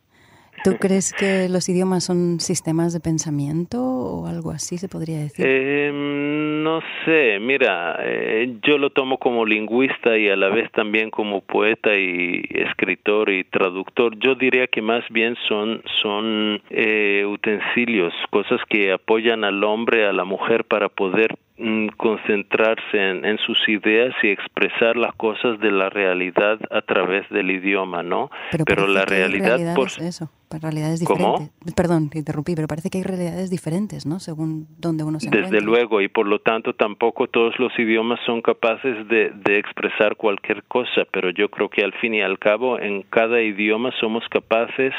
¿Tú 0.63 0.71
crees 0.79 1.13
que 1.13 1.49
los 1.49 1.69
idiomas 1.69 2.03
son 2.03 2.39
sistemas 2.39 2.93
de 2.93 2.99
pensamiento 2.99 3.81
o 3.81 4.27
algo 4.27 4.51
así 4.51 4.77
se 4.77 4.89
podría 4.89 5.19
decir? 5.19 5.45
Eh, 5.47 5.91
no 5.93 6.81
sé, 7.05 7.39
mira, 7.39 7.97
eh, 8.01 8.57
yo 8.63 8.77
lo 8.77 8.89
tomo 8.89 9.17
como 9.17 9.45
lingüista 9.45 10.17
y 10.17 10.29
a 10.29 10.35
la 10.35 10.49
vez 10.49 10.71
también 10.71 11.09
como 11.09 11.41
poeta 11.41 11.95
y 11.95 12.43
escritor 12.49 13.29
y 13.29 13.43
traductor. 13.45 14.17
Yo 14.19 14.35
diría 14.35 14.67
que 14.67 14.81
más 14.81 15.03
bien 15.09 15.35
son, 15.47 15.81
son 16.01 16.61
eh, 16.69 17.23
utensilios, 17.25 18.13
cosas 18.31 18.59
que 18.69 18.91
apoyan 18.91 19.43
al 19.43 19.63
hombre, 19.63 20.07
a 20.07 20.13
la 20.13 20.23
mujer 20.23 20.65
para 20.65 20.89
poder 20.89 21.37
Mm, 21.59 21.87
concentrarse 21.97 22.99
en, 22.99 23.39
sus 23.39 23.57
ideas 23.67 24.13
y 24.21 24.27
expresar 24.27 24.95
las 24.95 25.15
cosas 25.15 25.59
de 25.59 25.71
la 25.71 25.89
realidad 25.89 26.59
a 26.69 26.83
través 26.83 27.27
del 27.29 27.49
idioma, 27.49 28.03
¿no? 28.03 28.29
Pero, 28.51 28.85
la 28.85 29.05
realidad 29.05 29.73
por 29.73 29.87
eso, 29.87 30.29
realidades 30.51 30.99
diferentes. 30.99 31.49
Perdón, 31.75 32.11
te 32.11 32.19
interrumpí, 32.19 32.53
pero 32.53 32.67
parece 32.67 32.91
que 32.91 32.99
hay 32.99 33.03
realidades 33.03 33.49
diferentes, 33.49 34.05
¿no? 34.05 34.19
Según 34.19 34.67
donde 34.77 35.03
uno 35.03 35.19
se 35.19 35.31
Desde 35.31 35.61
luego 35.61 35.99
y 35.99 36.09
por 36.09 36.27
lo 36.27 36.37
tanto 36.37 36.75
tampoco 36.75 37.25
todos 37.25 37.57
los 37.57 37.71
idiomas 37.79 38.19
son 38.27 38.43
capaces 38.43 39.07
de, 39.07 39.31
de 39.33 39.57
expresar 39.57 40.15
cualquier 40.15 40.63
cosa, 40.65 41.07
pero 41.11 41.31
yo 41.31 41.49
creo 41.49 41.69
que 41.69 41.83
al 41.83 41.93
fin 41.93 42.13
y 42.13 42.21
al 42.21 42.37
cabo 42.37 42.79
en 42.79 43.01
cada 43.01 43.41
idioma 43.41 43.89
somos 43.99 44.23
capaces 44.29 44.93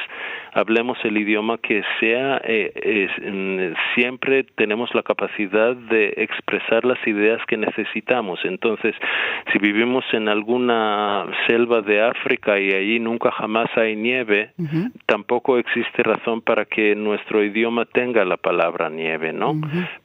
hablemos 0.55 0.99
el 1.05 1.17
idioma 1.17 1.59
que 1.59 1.83
sea, 2.01 2.41
eh, 2.45 3.75
siempre 3.95 4.45
tenemos 4.57 4.93
la 4.95 5.03
capacidad 5.03 5.77
de 5.77 6.15
expresar 6.17 6.48
las 6.85 6.99
ideas 7.07 7.41
que 7.47 7.57
necesitamos. 7.57 8.41
Entonces, 8.45 8.95
si 9.53 9.59
vivimos 9.59 10.05
en 10.13 10.29
alguna 10.29 11.27
selva 11.47 11.81
de 11.83 12.03
África 12.03 12.59
y 12.59 12.71
allí 12.71 12.99
nunca 13.01 13.31
jamás 13.31 13.69
hay 13.77 13.97
nieve, 13.97 14.51
tampoco 15.07 15.59
existe 15.59 16.03
razón 16.03 16.41
para 16.41 16.65
que 16.65 16.95
nuestro 16.95 17.43
idioma 17.43 17.85
tenga 17.87 18.25
la 18.25 18.37
palabra 18.37 18.89
nieve, 18.91 19.33
¿no? 19.33 19.55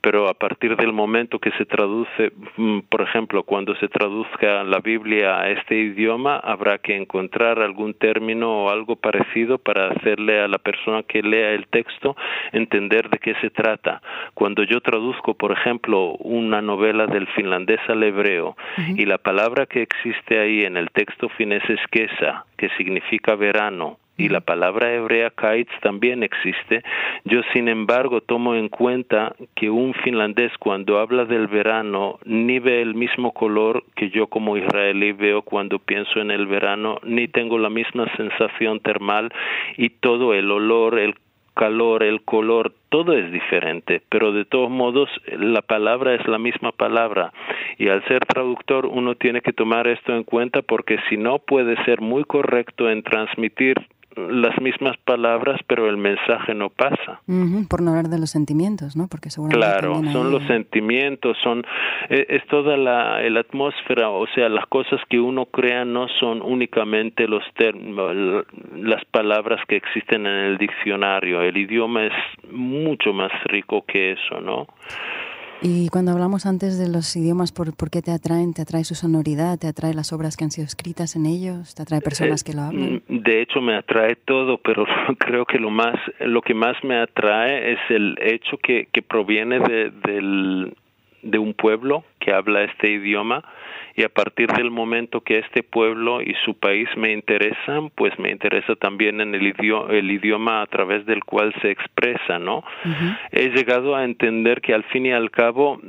Pero 0.02 0.30
a 0.30 0.34
partir 0.34 0.76
del 0.76 0.94
momento 0.94 1.40
que 1.40 1.52
se 1.52 1.66
traduce, 1.66 2.32
mm, 2.58 2.80
por 2.90 3.02
ejemplo, 3.02 3.44
cuando 3.44 3.76
se 3.76 3.88
traduzca 3.88 4.64
la 4.64 4.80
Biblia 4.80 5.40
a 5.40 5.50
este 5.50 5.76
idioma, 5.76 6.38
habrá 6.38 6.78
que 6.78 6.96
encontrar 6.96 7.60
algún 7.60 7.94
término 7.94 8.66
o 8.66 8.70
algo 8.70 8.96
parecido 8.96 9.58
para 9.58 9.90
hacerle 9.90 10.42
a 10.42 10.48
la 10.48 10.58
persona 10.58 11.04
que 11.04 11.22
lea 11.22 11.52
el 11.52 11.68
texto 11.68 12.16
entender 12.52 13.10
de 13.10 13.20
qué 13.20 13.34
se 13.42 13.50
trata. 13.50 14.02
Cuando 14.34 14.64
yo 14.64 14.82
traduzco, 14.82 15.34
por 15.34 15.52
ejemplo, 15.52 16.14
una 16.34 16.62
novela 16.62 17.06
del 17.08 17.28
finlandés 17.28 17.80
al 17.88 18.04
hebreo 18.04 18.56
y 18.96 19.06
la 19.06 19.18
palabra 19.18 19.66
que 19.66 19.82
existe 19.82 20.40
ahí 20.40 20.62
en 20.62 20.78
el 20.78 20.90
texto 20.90 21.30
finés 21.30 21.64
es 21.70 21.80
quesa, 21.92 22.46
que 22.58 22.70
significa 22.78 23.36
verano, 23.36 23.98
y 24.18 24.30
la 24.30 24.42
palabra 24.42 24.94
hebrea 24.94 25.32
kaitz 25.32 25.72
también 25.82 26.22
existe, 26.22 26.84
yo 27.26 27.42
sin 27.52 27.68
embargo 27.68 28.22
tomo 28.22 28.54
en 28.54 28.70
cuenta 28.70 29.36
que 29.56 29.70
un 29.72 29.94
finlandés 29.96 30.52
cuando 30.60 31.00
habla 31.00 31.26
del 31.26 31.48
verano 31.48 32.20
ni 32.24 32.60
ve 32.60 32.82
el 32.82 32.94
mismo 32.94 33.32
color 33.32 33.84
que 33.96 34.10
yo 34.12 34.28
como 34.28 34.56
israelí 34.56 35.14
veo 35.14 35.42
cuando 35.42 35.80
pienso 35.80 36.20
en 36.20 36.30
el 36.30 36.46
verano, 36.46 37.00
ni 37.04 37.28
tengo 37.28 37.58
la 37.58 37.70
misma 37.70 38.06
sensación 38.16 38.80
termal 38.82 39.34
y 39.78 39.90
todo 39.90 40.34
el 40.36 40.52
olor, 40.52 41.00
el 41.00 41.16
calor, 41.54 42.04
el 42.04 42.24
color, 42.24 42.74
todo 42.90 43.14
es 43.14 43.32
diferente, 43.32 44.02
pero 44.10 44.32
de 44.32 44.46
todos 44.46 44.70
modos 44.70 45.10
la 45.28 45.62
palabra 45.62 46.16
es 46.16 46.28
la 46.28 46.38
misma 46.38 46.72
palabra. 46.72 47.32
Y 47.78 47.90
al 47.90 48.04
ser 48.06 48.26
traductor 48.26 48.86
uno 48.86 49.16
tiene 49.16 49.42
que 49.42 49.54
tomar 49.54 49.88
esto 49.88 50.16
en 50.16 50.24
cuenta 50.24 50.62
porque 50.62 50.98
si 51.10 51.18
no 51.18 51.40
puede 51.40 51.82
ser 51.86 52.02
muy 52.02 52.24
correcto 52.24 52.90
en 52.90 53.04
transmitir 53.04 53.76
las 54.16 54.60
mismas 54.62 54.98
palabras, 55.06 55.60
pero 55.68 55.90
el 55.90 55.98
mensaje 55.98 56.54
no 56.54 56.70
pasa. 56.70 57.22
por 57.70 57.82
no 57.82 57.92
hablar 57.92 58.10
de 58.10 58.20
los 58.20 58.30
sentimientos, 58.30 58.96
¿no? 58.96 59.08
Porque 59.08 59.30
seguramente 59.30 59.66
claro, 59.66 60.02
son 60.12 60.32
los 60.32 60.44
sentimientos, 60.44 61.38
son 61.44 61.64
e, 62.10 62.26
es, 62.30 62.46
toda 62.48 62.78
la 62.78 63.18
atmósfera, 63.40 64.10
o 64.10 64.28
sea, 64.28 64.50
las 64.50 64.66
cosas 64.68 65.00
que 65.10 65.20
uno 65.20 65.46
crea 65.46 65.86
no 65.86 66.08
son 66.20 66.42
únicamente 66.42 67.28
los 67.28 67.44
las 68.76 69.06
palabras 69.06 69.62
que 69.68 69.76
existen 69.76 70.26
en 70.26 70.46
el 70.46 70.58
diccionario. 70.58 71.42
El 71.42 71.58
idioma 71.58 72.06
es 72.06 72.14
mucho 72.52 73.14
más 73.14 73.32
rico 73.46 73.84
que 73.86 74.14
eso, 74.14 74.42
¿no? 74.42 74.68
Y 75.66 75.88
cuando 75.88 76.12
hablamos 76.12 76.46
antes 76.46 76.78
de 76.78 76.90
los 76.90 77.16
idiomas, 77.16 77.54
¿por, 77.54 77.74
¿por, 77.74 77.90
qué 77.90 78.02
te 78.02 78.12
atraen? 78.12 78.54
¿Te 78.54 78.62
atrae 78.62 78.84
su 78.84 78.96
sonoridad? 78.96 79.58
¿Te 79.58 79.68
atrae 79.68 79.94
las 79.94 80.12
obras 80.12 80.36
que 80.36 80.44
han 80.44 80.52
sido 80.52 80.66
escritas 80.66 81.16
en 81.16 81.26
ellos? 81.26 81.74
¿Te 81.74 81.84
atrae 81.84 82.02
personas 82.02 82.42
eh, 82.42 82.46
que 82.46 82.54
lo 82.54 82.64
hablan? 82.64 83.02
Mm, 83.08 83.20
de 83.24 83.42
hecho, 83.42 83.62
me 83.62 83.78
atrae 83.78 84.18
todo, 84.18 84.58
pero 84.58 84.86
creo 85.20 85.46
que 85.46 85.60
lo 85.60 85.70
más, 85.70 85.96
lo 86.20 86.42
que 86.42 86.54
más 86.54 86.76
me 86.84 86.98
atrae 87.00 87.72
es 87.72 87.80
el 87.90 88.18
hecho 88.22 88.58
que, 88.58 88.90
que 88.92 89.02
proviene 89.02 89.60
de, 89.60 89.92
del, 90.06 90.76
de 91.22 91.38
un 91.40 91.54
pueblo 91.54 92.04
que 92.24 92.34
habla 92.34 92.64
este 92.64 92.90
idioma 92.90 93.44
y 93.96 94.04
a 94.04 94.10
partir 94.10 94.48
del 94.48 94.72
momento 94.72 95.22
que 95.22 95.40
este 95.40 95.62
pueblo 95.62 96.22
y 96.22 96.34
su 96.46 96.58
país 96.58 96.88
me 96.98 97.12
interesan, 97.12 97.90
pues 97.92 98.18
me 98.18 98.32
interesa 98.32 98.76
también 98.76 99.22
en 99.22 99.36
el 99.36 99.46
idioma, 99.46 99.94
el 99.94 100.10
idioma 100.10 100.62
a 100.62 100.66
través 100.66 101.06
del 101.06 101.24
cual 101.24 101.54
se 101.62 101.72
expresa, 101.72 102.40
¿no? 102.40 102.64
He 103.32 103.50
llegado 103.50 103.96
a 103.96 104.04
entender 104.04 104.62
que 104.62 104.74
al 104.74 104.84
fin 104.86 105.06
y 105.06 105.12
al 105.12 105.30
cabo 105.30 105.80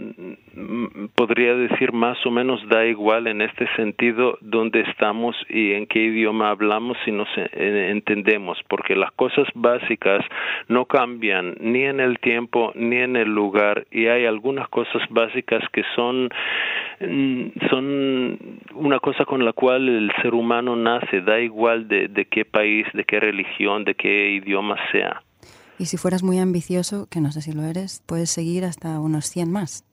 podría 1.14 1.54
decir 1.54 1.92
más 1.92 2.18
o 2.26 2.30
menos 2.30 2.60
da 2.68 2.86
igual 2.86 3.26
en 3.26 3.40
este 3.42 3.66
sentido 3.76 4.38
dónde 4.40 4.80
estamos 4.82 5.36
y 5.48 5.72
en 5.72 5.86
qué 5.86 6.00
idioma 6.00 6.50
hablamos 6.50 6.96
si 7.04 7.12
nos 7.12 7.28
eh, 7.36 7.88
entendemos, 7.90 8.58
porque 8.68 8.94
las 8.96 9.12
cosas 9.12 9.46
básicas 9.54 10.24
no 10.68 10.86
cambian 10.86 11.54
ni 11.60 11.84
en 11.84 12.00
el 12.00 12.18
tiempo 12.18 12.72
ni 12.74 12.96
en 12.96 13.16
el 13.16 13.28
lugar 13.28 13.86
y 13.90 14.06
hay 14.06 14.26
algunas 14.26 14.68
cosas 14.68 15.02
básicas 15.10 15.62
que 15.72 15.82
son 15.94 16.28
mm, 17.00 17.68
son 17.70 18.38
una 18.74 19.00
cosa 19.00 19.24
con 19.24 19.44
la 19.44 19.52
cual 19.52 19.88
el 19.88 20.12
ser 20.22 20.34
humano 20.34 20.76
nace, 20.76 21.20
da 21.20 21.40
igual 21.40 21.88
de, 21.88 22.08
de 22.08 22.26
qué 22.26 22.44
país, 22.44 22.86
de 22.92 23.04
qué 23.04 23.20
religión, 23.20 23.84
de 23.84 23.94
qué 23.94 24.30
idioma 24.30 24.76
sea. 24.92 25.22
Y 25.78 25.86
si 25.86 25.96
fueras 25.96 26.22
muy 26.22 26.38
ambicioso, 26.38 27.08
que 27.10 27.20
no 27.20 27.32
sé 27.32 27.42
si 27.42 27.52
lo 27.52 27.64
eres, 27.64 28.02
puedes 28.06 28.30
seguir 28.30 28.64
hasta 28.64 29.00
unos 29.00 29.26
100 29.26 29.50
más. 29.50 29.84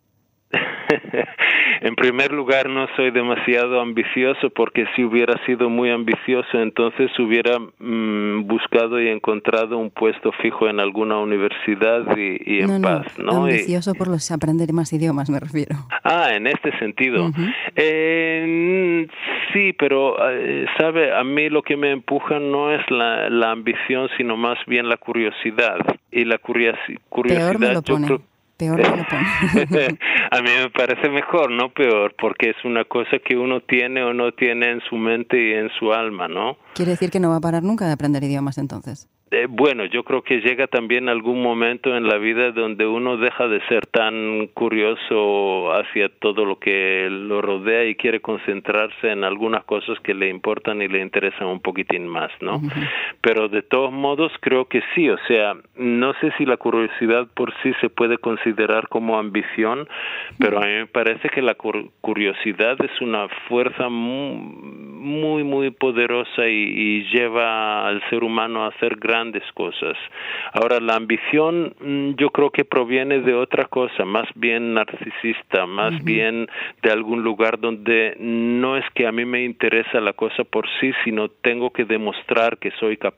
En 1.82 1.96
primer 1.96 2.32
lugar, 2.32 2.70
no 2.70 2.88
soy 2.96 3.10
demasiado 3.10 3.82
ambicioso 3.82 4.52
porque 4.52 4.86
si 4.96 5.04
hubiera 5.04 5.44
sido 5.48 5.68
muy 5.68 5.90
ambicioso, 5.90 6.60
entonces 6.60 7.10
hubiera 7.18 7.58
mm, 7.58 8.46
buscado 8.46 9.02
y 9.02 9.10
encontrado 9.10 9.80
un 9.80 9.90
puesto 9.90 10.32
fijo 10.44 10.68
en 10.68 10.80
alguna 10.80 11.18
universidad 11.18 12.06
y, 12.16 12.60
en 12.62 12.84
paz. 12.84 13.08
No, 13.18 13.46
ambicioso 13.46 13.96
por 13.96 14.10
los 14.10 14.30
aprender 14.32 14.72
más 14.74 14.94
idiomas, 14.94 15.32
me 15.32 15.40
refiero. 15.40 15.76
Ah, 16.04 16.36
en 16.36 16.46
este 16.46 16.78
sentido. 16.78 17.32
sí, 19.54 19.74
pero, 19.74 20.18
eh, 20.30 20.68
¿sabe? 20.78 21.16
A 21.16 21.24
mí 21.24 21.50
lo 21.50 21.64
que 21.64 21.78
me 21.78 21.92
empuja 21.92 22.40
no 22.40 22.72
es 22.72 22.82
la, 22.92 23.28
la 23.30 23.52
ambición, 23.52 24.08
sino 24.18 24.38
más 24.38 24.60
bien 24.68 24.88
la 24.88 24.98
curiosidad. 24.98 25.80
Y 26.12 26.26
la 26.26 26.38
curiosidad, 26.38 27.02
curiosidad 27.10 27.82
yo 27.86 27.96
creo 27.96 28.31
peor 28.62 28.80
a 30.32 30.42
mí 30.42 30.50
me 30.62 30.70
parece 30.70 31.10
mejor, 31.10 31.50
no 31.50 31.70
peor, 31.70 32.14
porque 32.20 32.52
es 32.52 32.64
una 32.64 32.86
cosa 32.86 33.18
que 33.18 33.36
uno 33.36 33.62
tiene 33.62 34.04
o 34.04 34.14
no 34.14 34.34
tiene 34.34 34.70
en 34.70 34.82
su 34.82 34.98
mente 34.98 35.38
y 35.38 35.54
en 35.54 35.70
su 35.80 35.92
alma, 35.92 36.28
¿no? 36.28 36.58
Quiere 36.76 36.92
decir 36.92 37.10
que 37.10 37.20
no 37.20 37.30
va 37.30 37.38
a 37.38 37.42
parar 37.42 37.64
nunca 37.64 37.88
de 37.88 37.94
aprender 37.94 38.24
idiomas 38.24 38.58
entonces. 38.60 39.10
Eh, 39.34 39.48
bueno, 39.50 39.86
yo 39.86 40.04
creo 40.04 40.24
que 40.24 40.42
llega 40.42 40.68
también 40.68 41.08
algún 41.08 41.42
momento 41.42 41.96
en 41.96 42.06
la 42.06 42.18
vida 42.18 42.52
donde 42.52 42.86
uno 42.86 43.16
deja 43.16 43.48
de 43.48 43.66
ser 43.70 43.86
tan 43.86 44.48
curioso 44.48 45.72
hacia 45.72 46.10
todo 46.20 46.44
lo 46.44 46.60
que 46.60 47.08
lo 47.10 47.42
rodea 47.42 47.86
y 47.86 47.96
quiere 47.96 48.20
concentrarse 48.20 49.10
en 49.10 49.24
algunas 49.24 49.64
cosas 49.64 49.98
que 50.02 50.14
le 50.14 50.28
importan 50.28 50.82
y 50.82 50.90
le 50.90 51.02
interesan 51.02 51.48
un 51.48 51.62
poquitín 51.62 52.10
más, 52.10 52.30
¿no? 52.42 52.62
Pero 53.22 53.48
de 53.48 53.62
todos 53.62 53.92
modos 53.92 54.32
creo 54.42 54.66
que 54.66 54.82
sí, 54.96 55.10
o 55.10 55.18
sea, 55.28 55.56
no 55.76 56.14
sé 56.16 56.32
si 56.38 56.46
la 56.46 56.58
curiosidad 56.58 57.28
por 57.36 57.54
sí 57.62 57.72
se 57.80 57.90
puede 57.90 58.18
considerar 58.18 58.88
como 58.90 59.20
ambición, 59.20 59.88
pero 60.40 60.58
a 60.58 60.66
mí 60.66 60.74
me 60.74 60.88
parece 60.88 61.30
que 61.30 61.42
la 61.42 61.56
curiosidad 61.56 62.78
es 62.84 63.02
una 63.02 63.28
fuerza 63.48 63.90
muy, 63.90 65.44
muy, 65.44 65.72
poderosa 65.72 66.48
y, 66.48 66.64
y 66.64 67.04
lleva 67.12 67.88
al 67.88 68.02
ser 68.10 68.24
humano 68.24 68.64
a 68.64 68.68
hacer 68.70 68.98
grandes 68.98 69.12
grandes 69.12 69.44
cosas. 69.54 69.98
Ahora, 70.54 70.80
la 70.80 70.96
ambición 70.96 71.76
mm, 71.80 72.12
yo 72.16 72.30
creo 72.30 72.50
que 72.50 72.66
proviene 72.66 73.20
de 73.20 73.34
otra 73.34 73.66
cosa, 73.66 74.06
más 74.06 74.28
bien 74.36 74.74
narcisista, 74.74 75.66
más 75.66 76.04
bien 76.04 76.48
de 76.82 76.92
algún 76.92 77.24
lugar 77.24 77.60
donde 77.60 78.16
no 78.20 78.78
es 78.78 78.86
que 78.96 79.06
a 79.06 79.12
mí 79.12 79.26
me 79.26 79.44
interesa 79.44 80.00
la 80.00 80.14
cosa 80.14 80.44
por 80.44 80.66
sí, 80.80 80.92
sino 81.04 81.28
tengo 81.30 81.72
que 81.72 81.86
demostrar 81.86 82.58
que 82.58 82.72
soy 82.80 82.98
capaz, 82.98 83.11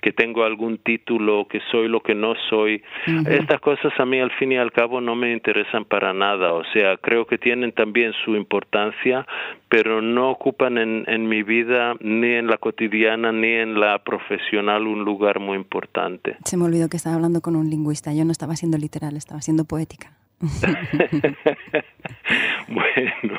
que 0.00 0.12
tengo 0.12 0.44
algún 0.44 0.78
título, 0.78 1.46
que 1.48 1.60
soy 1.70 1.88
lo 1.88 2.00
que 2.00 2.14
no 2.14 2.34
soy. 2.50 2.82
Estas 3.26 3.60
cosas 3.60 3.92
a 3.98 4.04
mí 4.04 4.20
al 4.20 4.30
fin 4.32 4.52
y 4.52 4.56
al 4.56 4.72
cabo 4.72 5.00
no 5.00 5.14
me 5.14 5.32
interesan 5.32 5.84
para 5.84 6.12
nada, 6.12 6.52
o 6.52 6.64
sea, 6.72 6.96
creo 6.98 7.26
que 7.26 7.38
tienen 7.38 7.72
también 7.72 8.12
su 8.24 8.36
importancia, 8.36 9.26
pero 9.68 10.00
no 10.00 10.30
ocupan 10.30 10.78
en, 10.78 11.04
en 11.06 11.28
mi 11.28 11.42
vida 11.42 11.94
ni 12.00 12.32
en 12.34 12.46
la 12.46 12.58
cotidiana 12.58 13.32
ni 13.32 13.52
en 13.52 13.80
la 13.80 13.98
profesional 14.04 14.86
un 14.86 15.04
lugar 15.04 15.40
muy 15.40 15.56
importante. 15.56 16.36
Se 16.44 16.56
me 16.56 16.64
olvidó 16.64 16.88
que 16.88 16.96
estaba 16.96 17.16
hablando 17.16 17.40
con 17.40 17.56
un 17.56 17.70
lingüista. 17.70 18.12
Yo 18.12 18.24
no 18.24 18.32
estaba 18.32 18.56
siendo 18.56 18.78
literal, 18.78 19.16
estaba 19.16 19.40
siendo 19.40 19.64
poética. 19.64 20.12
bueno. 22.68 23.38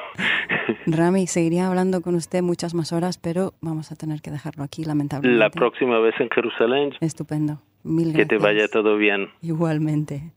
Rami, 0.87 1.27
seguiría 1.27 1.67
hablando 1.67 2.01
con 2.01 2.15
usted 2.15 2.41
muchas 2.41 2.73
más 2.73 2.93
horas, 2.93 3.17
pero 3.17 3.53
vamos 3.61 3.91
a 3.91 3.95
tener 3.95 4.21
que 4.21 4.31
dejarlo 4.31 4.63
aquí, 4.63 4.83
lamentablemente. 4.83 5.39
La 5.39 5.49
próxima 5.49 5.99
vez 5.99 6.15
en 6.19 6.29
Jerusalén. 6.29 6.93
Estupendo. 7.01 7.61
Mil 7.83 8.13
gracias. 8.13 8.27
Que 8.27 8.37
te 8.37 8.41
vaya 8.41 8.67
todo 8.67 8.97
bien. 8.97 9.29
Igualmente. 9.41 10.31